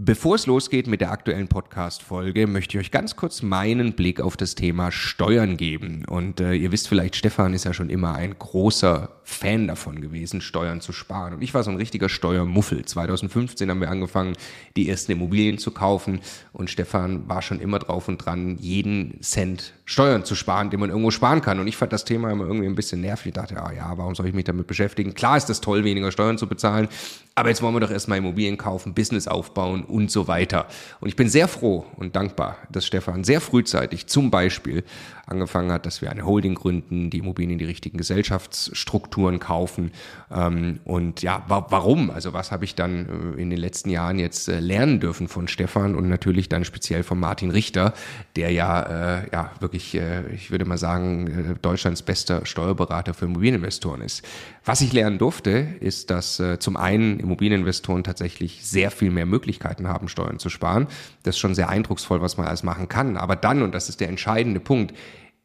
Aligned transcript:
Bevor 0.00 0.36
es 0.36 0.46
losgeht 0.46 0.86
mit 0.86 1.00
der 1.00 1.10
aktuellen 1.10 1.48
Podcast-Folge, 1.48 2.46
möchte 2.46 2.78
ich 2.78 2.84
euch 2.84 2.90
ganz 2.92 3.16
kurz 3.16 3.42
meinen 3.42 3.94
Blick 3.94 4.20
auf 4.20 4.36
das 4.36 4.54
Thema 4.54 4.92
Steuern 4.92 5.56
geben. 5.56 6.04
Und 6.08 6.38
äh, 6.38 6.52
ihr 6.54 6.70
wisst 6.70 6.86
vielleicht, 6.86 7.16
Stefan 7.16 7.52
ist 7.52 7.64
ja 7.64 7.74
schon 7.74 7.90
immer 7.90 8.14
ein 8.14 8.38
großer 8.38 9.17
Fan 9.30 9.68
davon 9.68 10.00
gewesen, 10.00 10.40
Steuern 10.40 10.80
zu 10.80 10.92
sparen. 10.92 11.34
Und 11.34 11.42
ich 11.42 11.52
war 11.52 11.62
so 11.62 11.70
ein 11.70 11.76
richtiger 11.76 12.08
Steuermuffel. 12.08 12.86
2015 12.86 13.70
haben 13.70 13.80
wir 13.80 13.90
angefangen, 13.90 14.32
die 14.74 14.88
ersten 14.88 15.12
Immobilien 15.12 15.58
zu 15.58 15.70
kaufen. 15.70 16.20
Und 16.54 16.70
Stefan 16.70 17.28
war 17.28 17.42
schon 17.42 17.60
immer 17.60 17.78
drauf 17.78 18.08
und 18.08 18.16
dran, 18.16 18.56
jeden 18.58 19.20
Cent 19.20 19.74
Steuern 19.84 20.24
zu 20.24 20.34
sparen, 20.34 20.70
den 20.70 20.80
man 20.80 20.88
irgendwo 20.88 21.10
sparen 21.10 21.42
kann. 21.42 21.60
Und 21.60 21.68
ich 21.68 21.76
fand 21.76 21.92
das 21.92 22.06
Thema 22.06 22.32
immer 22.32 22.46
irgendwie 22.46 22.66
ein 22.66 22.74
bisschen 22.74 23.02
nervig. 23.02 23.26
Ich 23.26 23.34
dachte, 23.34 23.62
ah 23.62 23.70
ja, 23.70 23.96
warum 23.98 24.14
soll 24.14 24.26
ich 24.28 24.34
mich 24.34 24.44
damit 24.44 24.66
beschäftigen? 24.66 25.14
Klar 25.14 25.36
ist 25.36 25.46
das 25.46 25.60
toll, 25.60 25.84
weniger 25.84 26.10
Steuern 26.10 26.38
zu 26.38 26.46
bezahlen. 26.46 26.88
Aber 27.34 27.50
jetzt 27.50 27.62
wollen 27.62 27.74
wir 27.74 27.80
doch 27.80 27.90
erstmal 27.90 28.18
Immobilien 28.18 28.56
kaufen, 28.56 28.94
Business 28.94 29.28
aufbauen 29.28 29.84
und 29.84 30.10
so 30.10 30.26
weiter. 30.26 30.66
Und 31.00 31.08
ich 31.08 31.16
bin 31.16 31.28
sehr 31.28 31.46
froh 31.48 31.86
und 31.96 32.16
dankbar, 32.16 32.56
dass 32.72 32.84
Stefan 32.84 33.24
sehr 33.24 33.40
frühzeitig 33.40 34.08
zum 34.08 34.30
Beispiel 34.30 34.82
angefangen 35.26 35.70
hat, 35.70 35.86
dass 35.86 36.02
wir 36.02 36.10
eine 36.10 36.24
Holding 36.24 36.54
gründen, 36.54 37.10
die 37.10 37.18
Immobilien 37.18 37.52
in 37.52 37.58
die 37.58 37.64
richtigen 37.64 37.98
Gesellschaftsstrukturen 37.98 39.17
kaufen. 39.38 39.92
Ähm, 40.30 40.80
und 40.84 41.22
ja, 41.22 41.44
wa 41.48 41.66
warum? 41.70 42.10
Also 42.10 42.32
was 42.32 42.52
habe 42.52 42.64
ich 42.64 42.74
dann 42.74 43.34
äh, 43.36 43.40
in 43.40 43.50
den 43.50 43.58
letzten 43.58 43.90
Jahren 43.90 44.18
jetzt 44.18 44.48
äh, 44.48 44.60
lernen 44.60 45.00
dürfen 45.00 45.28
von 45.28 45.48
Stefan 45.48 45.94
und 45.94 46.08
natürlich 46.08 46.48
dann 46.48 46.64
speziell 46.64 47.02
von 47.02 47.18
Martin 47.18 47.50
Richter, 47.50 47.94
der 48.36 48.52
ja, 48.52 49.18
äh, 49.18 49.28
ja 49.32 49.50
wirklich, 49.60 49.94
äh, 49.94 50.28
ich 50.32 50.50
würde 50.50 50.64
mal 50.64 50.78
sagen, 50.78 51.26
äh, 51.26 51.54
Deutschlands 51.60 52.02
bester 52.02 52.46
Steuerberater 52.46 53.14
für 53.14 53.24
Immobilieninvestoren 53.24 54.02
ist. 54.02 54.22
Was 54.64 54.80
ich 54.80 54.92
lernen 54.92 55.18
durfte, 55.18 55.66
ist, 55.80 56.10
dass 56.10 56.38
äh, 56.40 56.58
zum 56.58 56.76
einen 56.76 57.20
Immobilieninvestoren 57.20 58.04
tatsächlich 58.04 58.64
sehr 58.64 58.90
viel 58.90 59.10
mehr 59.10 59.26
Möglichkeiten 59.26 59.88
haben, 59.88 60.08
Steuern 60.08 60.38
zu 60.38 60.50
sparen. 60.50 60.86
Das 61.22 61.34
ist 61.34 61.40
schon 61.40 61.54
sehr 61.54 61.68
eindrucksvoll, 61.68 62.20
was 62.20 62.36
man 62.36 62.46
alles 62.46 62.62
machen 62.62 62.88
kann. 62.88 63.16
Aber 63.16 63.34
dann, 63.34 63.62
und 63.62 63.74
das 63.74 63.88
ist 63.88 64.00
der 64.00 64.08
entscheidende 64.08 64.60
Punkt, 64.60 64.94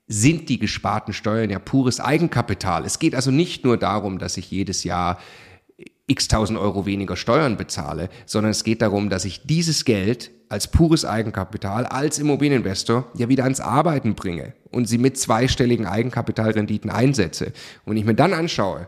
sind 0.07 0.49
die 0.49 0.59
gesparten 0.59 1.13
Steuern 1.13 1.49
ja 1.49 1.59
pures 1.59 1.99
Eigenkapital. 1.99 2.85
Es 2.85 2.99
geht 2.99 3.15
also 3.15 3.31
nicht 3.31 3.63
nur 3.63 3.77
darum, 3.77 4.19
dass 4.19 4.37
ich 4.37 4.51
jedes 4.51 4.83
Jahr 4.83 5.17
x 6.07 6.27
tausend 6.27 6.59
Euro 6.59 6.85
weniger 6.85 7.15
Steuern 7.15 7.57
bezahle, 7.57 8.09
sondern 8.25 8.51
es 8.51 8.63
geht 8.63 8.81
darum, 8.81 9.09
dass 9.09 9.25
ich 9.25 9.43
dieses 9.45 9.85
Geld 9.85 10.31
als 10.49 10.67
pures 10.67 11.05
Eigenkapital, 11.05 11.85
als 11.85 12.19
Immobilieninvestor 12.19 13.09
ja 13.15 13.29
wieder 13.29 13.45
ans 13.45 13.61
Arbeiten 13.61 14.13
bringe 14.13 14.53
und 14.71 14.87
sie 14.87 14.97
mit 14.97 15.17
zweistelligen 15.17 15.87
Eigenkapitalrenditen 15.87 16.89
einsetze. 16.89 17.47
Und 17.85 17.91
wenn 17.91 17.97
ich 17.97 18.05
mir 18.05 18.15
dann 18.15 18.33
anschaue, 18.33 18.87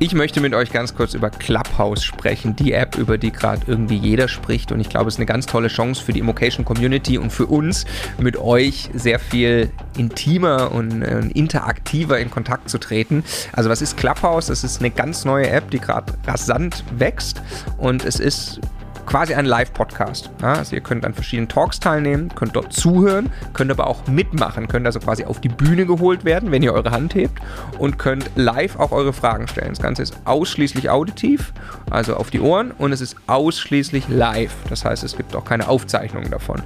Ich 0.00 0.12
möchte 0.12 0.40
mit 0.40 0.54
euch 0.54 0.72
ganz 0.72 0.94
kurz 0.94 1.14
über 1.14 1.30
Clubhouse 1.30 2.02
sprechen, 2.02 2.56
die 2.56 2.72
App, 2.72 2.96
über 2.96 3.16
die 3.16 3.30
gerade 3.30 3.62
irgendwie 3.66 3.96
jeder 3.96 4.28
spricht. 4.28 4.72
Und 4.72 4.80
ich 4.80 4.88
glaube, 4.88 5.08
es 5.08 5.14
ist 5.14 5.18
eine 5.18 5.26
ganz 5.26 5.46
tolle 5.46 5.68
Chance 5.68 6.02
für 6.02 6.12
die 6.12 6.18
Immocation 6.18 6.64
Community 6.64 7.16
und 7.16 7.30
für 7.30 7.46
uns, 7.46 7.84
mit 8.18 8.36
euch 8.36 8.90
sehr 8.94 9.18
viel 9.18 9.70
intimer 9.96 10.72
und 10.72 11.02
äh, 11.02 11.20
interaktiver 11.28 12.18
in 12.18 12.30
Kontakt 12.30 12.70
zu 12.70 12.78
treten. 12.78 13.24
Also, 13.52 13.70
was 13.70 13.82
ist 13.82 13.96
Clubhouse? 13.96 14.46
Das 14.46 14.64
ist 14.64 14.80
eine 14.80 14.90
ganz 14.90 15.24
neue 15.24 15.48
App, 15.48 15.70
die 15.70 15.78
gerade 15.78 16.14
rasant 16.26 16.82
wächst. 16.98 17.42
Und 17.76 18.04
es 18.04 18.18
ist 18.18 18.60
quasi 19.06 19.34
ein 19.34 19.46
Live-Podcast. 19.46 20.30
Also 20.42 20.74
ihr 20.74 20.82
könnt 20.82 21.04
an 21.04 21.14
verschiedenen 21.14 21.48
Talks 21.48 21.80
teilnehmen, 21.80 22.30
könnt 22.34 22.56
dort 22.56 22.72
zuhören, 22.72 23.30
könnt 23.52 23.70
aber 23.70 23.86
auch 23.86 24.06
mitmachen, 24.06 24.68
könnt 24.68 24.86
also 24.86 25.00
quasi 25.00 25.24
auf 25.24 25.40
die 25.40 25.48
Bühne 25.48 25.86
geholt 25.86 26.24
werden, 26.24 26.50
wenn 26.50 26.62
ihr 26.62 26.72
eure 26.72 26.90
Hand 26.90 27.14
hebt 27.14 27.40
und 27.78 27.98
könnt 27.98 28.30
live 28.34 28.78
auch 28.78 28.92
eure 28.92 29.12
Fragen 29.12 29.48
stellen. 29.48 29.70
Das 29.70 29.80
Ganze 29.80 30.02
ist 30.02 30.16
ausschließlich 30.24 30.90
auditiv, 30.90 31.52
also 31.90 32.16
auf 32.16 32.30
die 32.30 32.40
Ohren 32.40 32.70
und 32.72 32.92
es 32.92 33.00
ist 33.00 33.16
ausschließlich 33.26 34.08
live. 34.08 34.54
Das 34.68 34.84
heißt, 34.84 35.04
es 35.04 35.16
gibt 35.16 35.34
auch 35.36 35.44
keine 35.44 35.68
Aufzeichnungen 35.68 36.30
davon. 36.30 36.62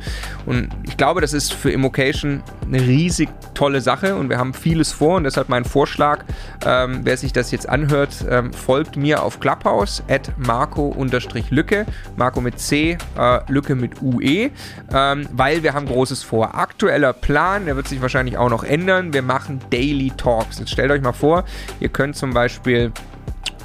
Und 0.47 0.69
ich 0.84 0.97
glaube, 0.97 1.21
das 1.21 1.32
ist 1.32 1.53
für 1.53 1.71
Immocation 1.71 2.43
eine 2.69 2.81
riesig 2.81 3.29
tolle 3.55 3.81
Sache 3.81 4.15
und 4.15 4.29
wir 4.29 4.39
haben 4.39 4.55
vieles 4.55 4.93
vor 4.93 5.17
und 5.17 5.25
deshalb 5.25 5.49
mein 5.49 5.65
Vorschlag, 5.65 6.25
ähm, 6.65 7.01
wer 7.03 7.17
sich 7.17 7.33
das 7.33 7.51
jetzt 7.51 7.69
anhört, 7.69 8.25
ähm, 8.29 8.53
folgt 8.53 8.97
mir 8.97 9.23
auf 9.23 9.41
Clubhouse 9.41 10.03
at 10.09 10.33
marco-lücke. 10.37 11.87
Marco 12.17 12.41
mit 12.41 12.61
C, 12.61 12.99
äh, 13.19 13.41
Lücke 13.49 13.75
mit 13.75 14.03
UE, 14.03 14.51
ähm, 14.93 15.28
weil 15.33 15.62
wir 15.62 15.75
haben 15.75 15.87
Großes 15.87 16.23
vor. 16.23 16.55
Aktueller 16.55 17.12
Plan, 17.12 17.67
der 17.67 17.77
wird 17.77 17.89
sich 17.89 18.01
wahrscheinlich 18.03 18.37
auch 18.39 18.51
noch 18.51 18.65
ändern. 18.65 19.12
Wir 19.12 19.23
machen 19.23 19.61
Daily 19.71 20.12
Talks. 20.17 20.59
Jetzt 20.59 20.71
stellt 20.71 20.91
euch 20.91 21.03
mal 21.03 21.12
vor, 21.12 21.45
ihr 21.81 21.89
könnt 21.89 22.17
zum 22.17 22.33
Beispiel 22.33 22.93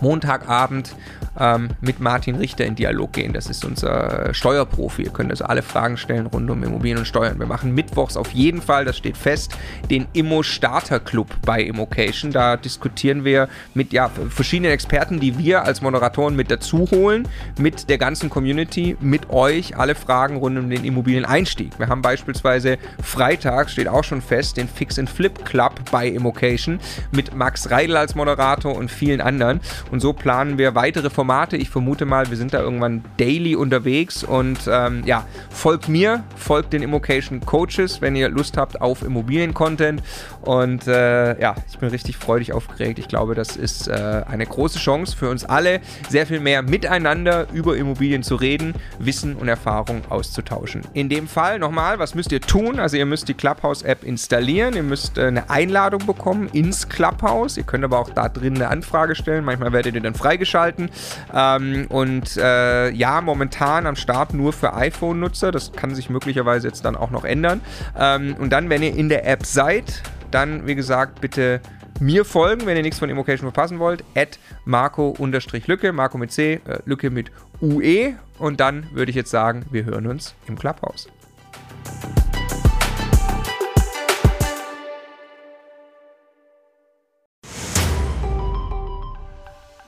Montagabend 0.04 0.96
ähm, 1.40 1.70
mit 1.82 2.00
Martin 2.00 2.36
Richter 2.36 2.66
in 2.66 2.76
Dialog 2.76 3.14
gehen. 3.14 3.34
Das 3.34 3.48
ist 3.48 3.66
unser 3.66 4.34
Steuerprofi. 4.34 5.04
Ihr 5.04 5.12
könnt 5.12 5.32
also 5.32 5.46
alle 5.46 5.64
Fragen 5.64 5.98
stellen 5.98 6.28
rund 6.28 6.50
um 6.50 6.62
Immobilien 6.62 7.00
und 7.00 7.06
Steuern. 7.06 7.40
Wir 7.40 7.48
machen 7.48 7.74
mittwochs 7.74 8.18
auf 8.18 8.32
jeden 8.32 8.62
Fall, 8.62 8.86
das 8.86 8.98
steht 8.98 9.18
fest, 9.18 9.56
den 9.90 10.06
Immo 10.14 10.44
Starter 10.44 11.00
Club 11.00 11.28
bei 11.46 11.62
Immocation. 11.62 12.32
Da 12.32 12.58
diskutieren 12.58 13.24
wir 13.24 13.48
mit 13.74 13.94
ja, 13.94 14.10
verschiedenen 14.30 14.72
Experten, 14.72 15.20
die 15.20 15.38
wir 15.38 15.64
als 15.64 15.82
Moderatoren 15.82 16.36
mit 16.36 16.52
dazu 16.52 16.88
holen, 16.92 17.28
mit 17.58 17.90
der 17.90 17.98
ganzen 17.98 18.30
Community, 18.30 18.98
mit 19.00 19.30
euch 19.30 19.78
alle 19.78 19.96
Fragen 19.96 20.38
rund 20.38 20.58
um 20.60 20.70
den 20.70 20.84
Immobilieneinstieg. 20.84 21.80
Wir 21.80 21.88
haben 21.88 22.02
beispielsweise 22.02 22.78
Freitag, 23.02 23.70
steht 23.70 23.88
auch 23.88 24.04
schon 24.04 24.22
fest, 24.22 24.58
den 24.58 24.68
Fix 24.68 25.00
and 25.00 25.10
Flip 25.10 25.46
Club 25.46 25.73
bei 25.92 26.08
Immocation 26.08 26.80
mit 27.12 27.36
Max 27.36 27.70
Reidel 27.72 27.98
als 27.98 28.16
Moderator 28.16 28.76
und 28.76 28.90
vielen 28.90 29.22
anderen. 29.22 29.60
Und 29.92 30.00
so 30.00 30.14
planen 30.14 30.58
wir 30.58 30.76
weitere 30.76 31.10
Formate. 31.10 31.58
Ich 31.58 31.70
vermute 31.70 32.06
mal, 32.06 32.30
wir 32.30 32.38
sind 32.38 32.54
da 32.54 32.62
irgendwann 32.62 33.04
daily 33.18 33.56
unterwegs 33.56 34.24
und 34.24 34.60
ähm, 34.68 35.04
ja, 35.06 35.26
folgt 35.50 35.90
mir, 35.90 36.24
folgt 36.36 36.74
den 36.74 36.82
Immocation 36.82 37.42
Coaches, 37.42 38.02
wenn 38.02 38.16
ihr 38.16 38.30
Lust 38.30 38.58
habt 38.58 38.82
auf 38.82 39.04
Immobilien-Content. 39.04 40.02
Und 40.44 40.88
äh, 40.88 41.40
ja, 41.40 41.56
ich 41.70 41.78
bin 41.78 41.90
richtig 41.90 42.18
freudig 42.18 42.52
aufgeregt. 42.52 43.00
Ich 43.00 43.08
glaube, 43.08 43.34
das 43.34 43.56
ist 43.56 43.88
äh, 43.88 44.24
eine 44.28 44.46
große 44.46 44.78
Chance 44.78 45.16
für 45.16 45.30
uns 45.30 45.46
alle, 45.46 45.80
sehr 46.10 46.28
viel 46.28 46.42
mehr 46.42 46.62
miteinander 46.62 47.48
über 47.54 47.78
Immobilien 47.78 48.24
zu 48.24 48.36
reden, 48.36 48.74
Wissen 49.00 49.38
und 49.38 49.48
Erfahrung 49.48 50.02
auszutauschen. 50.10 50.82
In 50.94 51.08
dem 51.08 51.28
Fall 51.30 51.60
nochmal, 51.60 51.98
was 51.98 52.14
müsst 52.14 52.34
ihr 52.34 52.42
tun? 52.42 52.80
Also 52.80 52.98
ihr 52.98 53.06
müsst 53.06 53.30
die 53.30 53.34
Clubhouse-App 53.34 54.04
installieren, 54.04 54.76
ihr 54.76 54.84
müsst 54.84 55.18
äh, 55.18 55.28
eine 55.28 55.50
Einladung 55.50 56.06
bekommen 56.06 56.50
ins 56.52 56.90
Clubhouse. 56.90 57.56
Ihr 57.56 57.64
könnt 57.64 57.86
aber 57.86 58.00
auch 58.00 58.10
da 58.10 58.28
drin 58.28 58.56
eine 58.56 58.68
Anfrage 58.68 59.16
stellen. 59.16 59.46
Manchmal 59.46 59.72
werdet 59.72 59.96
ihr 59.96 60.02
dann 60.02 60.16
freigeschalten. 60.16 60.90
Ähm, 61.34 61.86
und 61.88 62.36
äh, 62.36 62.92
ja, 62.92 63.22
momentan 63.22 63.88
am 63.88 63.96
Start 63.96 64.34
nur 64.34 64.52
für 64.52 64.74
iPhone-Nutzer. 64.74 65.52
Das 65.52 65.72
kann 65.72 65.96
sich 65.96 66.10
möglicherweise 66.10 66.68
jetzt 66.68 66.84
dann 66.84 66.98
auch 66.98 67.12
noch 67.12 67.24
ändern. 67.24 67.62
Ähm, 67.98 68.36
und 68.40 68.52
dann, 68.52 68.70
wenn 68.70 68.84
ihr 68.84 68.94
in 68.94 69.08
der 69.08 69.26
App 69.26 69.46
seid, 69.46 70.04
dann, 70.34 70.68
wie 70.68 70.76
gesagt, 70.76 71.22
bitte 71.22 71.62
mir 72.00 72.26
folgen, 72.26 72.66
wenn 72.66 72.76
ihr 72.76 72.84
nichts 72.84 73.00
von 73.00 73.10
Immocation 73.10 73.52
verpassen 73.52 73.80
wollt. 73.80 74.04
At 74.16 74.40
Marco-Lücke, 74.66 75.94
Marco 75.94 76.18
mit 76.18 76.32
C, 76.32 76.62
äh, 76.66 76.80
Lücke 76.86 77.10
mit 77.10 77.32
UE. 77.62 78.16
Und 78.40 78.60
dann 78.60 78.88
würde 78.94 79.10
ich 79.10 79.16
jetzt 79.16 79.32
sagen, 79.32 79.66
wir 79.72 79.86
hören 79.86 80.08
uns 80.08 80.36
im 80.48 80.58
Clubhouse. 80.58 81.08